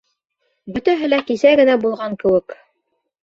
[0.77, 2.57] Бөтәһе лә кисә генә булған кеүек.